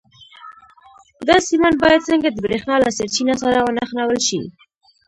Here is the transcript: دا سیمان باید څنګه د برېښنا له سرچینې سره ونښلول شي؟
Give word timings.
دا 1.27 1.35
سیمان 1.49 1.73
باید 1.83 2.07
څنګه 2.09 2.29
د 2.31 2.37
برېښنا 2.45 2.75
له 2.83 2.89
سرچینې 2.97 3.35
سره 3.43 3.57
ونښلول 3.65 4.19
شي؟ 4.27 4.39